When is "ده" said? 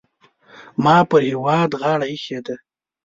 2.45-2.55